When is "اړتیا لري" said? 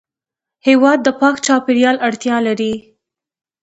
2.07-2.73